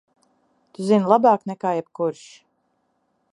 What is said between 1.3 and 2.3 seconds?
nekā jebkurš!